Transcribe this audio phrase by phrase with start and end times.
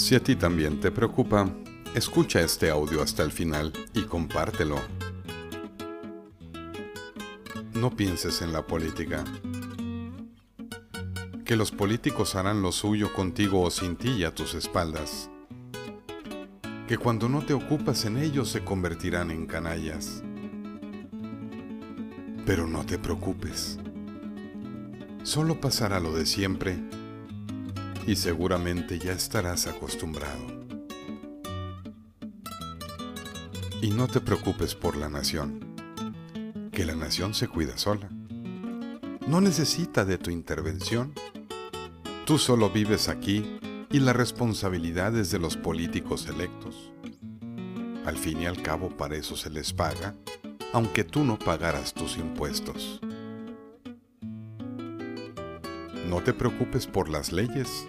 [0.00, 1.48] Si a ti también te preocupa,
[1.94, 4.76] escucha este audio hasta el final y compártelo.
[7.74, 9.24] No pienses en la política.
[11.44, 15.28] Que los políticos harán lo suyo contigo o sin ti y a tus espaldas.
[16.88, 20.22] Que cuando no te ocupas en ellos se convertirán en canallas.
[22.46, 23.78] Pero no te preocupes.
[25.24, 26.78] Solo pasará lo de siempre
[28.06, 30.60] y seguramente ya estarás acostumbrado.
[33.82, 35.74] Y no te preocupes por la nación,
[36.72, 38.10] que la nación se cuida sola.
[39.26, 41.14] No necesita de tu intervención.
[42.26, 43.58] Tú solo vives aquí
[43.90, 46.92] y la responsabilidad es de los políticos electos.
[48.04, 50.14] Al fin y al cabo para eso se les paga,
[50.72, 53.00] aunque tú no pagaras tus impuestos.
[56.10, 57.86] No te preocupes por las leyes,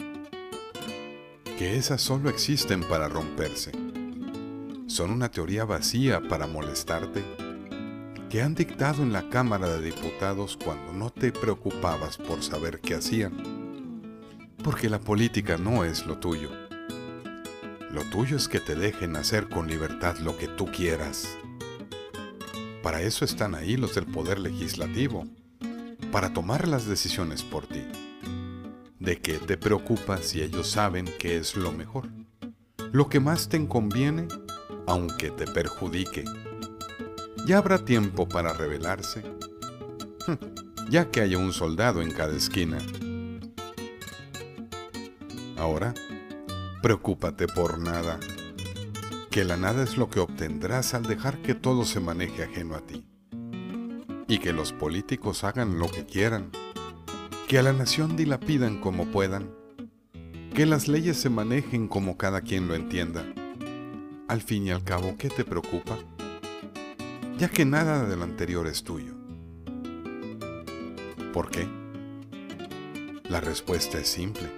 [1.57, 3.71] que esas solo existen para romperse.
[4.85, 7.23] Son una teoría vacía para molestarte,
[8.29, 12.93] que han dictado en la Cámara de Diputados cuando no te preocupabas por saber qué
[12.93, 14.03] hacían.
[14.63, 16.51] Porque la política no es lo tuyo.
[17.89, 21.27] Lo tuyo es que te dejen hacer con libertad lo que tú quieras.
[22.83, 25.25] Para eso están ahí los del Poder Legislativo,
[26.11, 27.83] para tomar las decisiones por ti
[29.01, 32.09] de qué te preocupa si ellos saben que es lo mejor,
[32.91, 34.27] lo que más te conviene,
[34.85, 36.23] aunque te perjudique.
[37.47, 39.23] Ya habrá tiempo para rebelarse,
[40.89, 42.77] ya que haya un soldado en cada esquina.
[45.57, 45.95] Ahora,
[46.83, 48.19] preocúpate por nada,
[49.31, 52.81] que la nada es lo que obtendrás al dejar que todo se maneje ajeno a
[52.81, 53.03] ti,
[54.31, 56.51] y que los políticos hagan lo que quieran
[57.49, 59.53] que a la nación dilapidan como puedan,
[60.55, 63.25] que las leyes se manejen como cada quien lo entienda.
[64.29, 65.97] Al fin y al cabo, ¿qué te preocupa?
[67.37, 69.13] Ya que nada de lo anterior es tuyo.
[71.33, 71.67] ¿Por qué?
[73.27, 74.49] La respuesta es simple.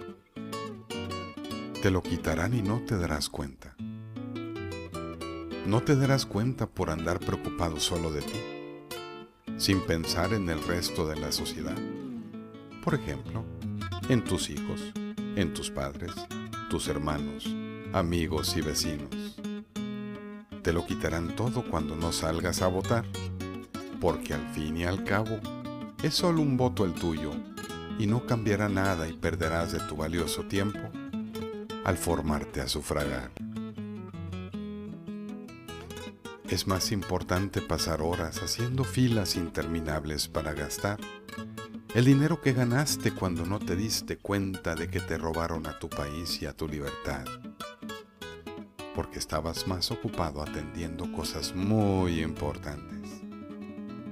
[1.81, 3.75] Te lo quitarán y no te darás cuenta.
[5.65, 8.39] No te darás cuenta por andar preocupado solo de ti,
[9.57, 11.77] sin pensar en el resto de la sociedad
[12.83, 13.45] por ejemplo,
[14.09, 14.91] en tus hijos,
[15.37, 16.11] en tus padres,
[16.69, 17.47] tus hermanos,
[17.93, 19.39] amigos y vecinos.
[20.61, 23.05] Te lo quitarán todo cuando no salgas a votar,
[24.01, 25.39] porque al fin y al cabo
[26.03, 27.31] es solo un voto el tuyo
[27.97, 30.79] y no cambiará nada y perderás de tu valioso tiempo
[31.85, 33.31] al formarte a sufragar.
[36.53, 40.99] Es más importante pasar horas haciendo filas interminables para gastar
[41.95, 45.89] el dinero que ganaste cuando no te diste cuenta de que te robaron a tu
[45.89, 47.25] país y a tu libertad.
[48.93, 53.09] Porque estabas más ocupado atendiendo cosas muy importantes.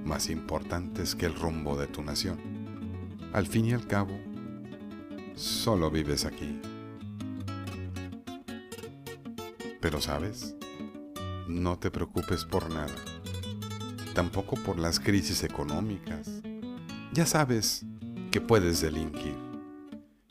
[0.04, 2.40] Más importantes que el rumbo de tu nación.
[3.32, 4.18] Al fin y al cabo,
[5.36, 6.60] solo vives aquí.
[9.80, 10.56] Pero sabes,
[11.52, 12.94] no te preocupes por nada.
[14.14, 16.42] Tampoco por las crisis económicas
[17.12, 17.84] ya sabes
[18.30, 19.36] que puedes delinquir,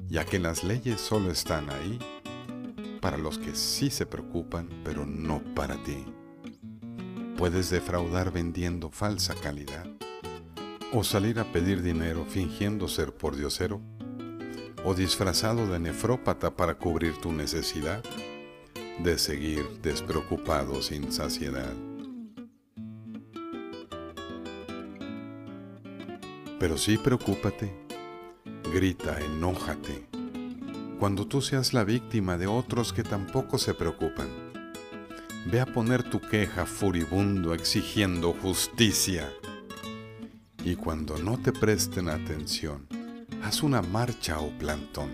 [0.08, 2.00] ya que las leyes solo están ahí
[3.02, 6.06] para los que sí se preocupan, pero no para ti.
[7.38, 9.86] Puedes defraudar vendiendo falsa calidad,
[10.92, 13.80] o salir a pedir dinero fingiendo ser por diosero,
[14.84, 18.04] o disfrazado de nefrópata para cubrir tu necesidad
[19.04, 21.74] de seguir despreocupado sin saciedad.
[26.60, 27.74] Pero sí preocúpate,
[28.72, 30.08] grita, enójate,
[31.00, 34.28] cuando tú seas la víctima de otros que tampoco se preocupan.
[35.52, 39.28] Ve a poner tu queja furibundo exigiendo justicia.
[40.64, 42.88] Y cuando no te presten atención,
[43.42, 45.10] haz una marcha o plantón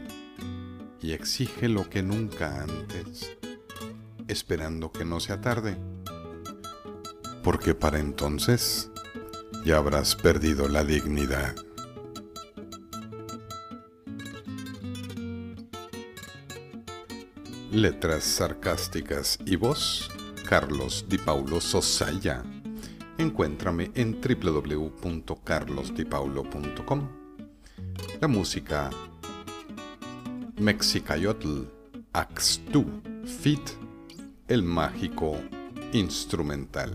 [1.01, 3.37] y exige lo que nunca antes,
[4.27, 5.77] esperando que no sea tarde.
[7.43, 8.89] Porque para entonces
[9.65, 11.55] ya habrás perdido la dignidad.
[17.71, 20.09] Letras sarcásticas y voz,
[20.47, 22.43] Carlos Di Paulo Sosaya.
[23.17, 27.07] Encuéntrame en www.carlosdipaulo.com.
[28.21, 28.89] La música
[30.57, 31.63] Mexicayotl
[32.13, 32.85] Axtu
[33.25, 33.59] Fit,
[34.47, 35.37] el mágico
[35.91, 36.93] instrumental.